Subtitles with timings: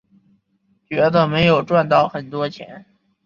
[0.87, 2.87] 觉得没有赚到很多钱